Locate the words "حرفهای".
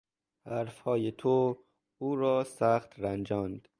0.45-1.11